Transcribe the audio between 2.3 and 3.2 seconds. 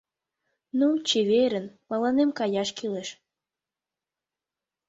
каяш кӱлеш.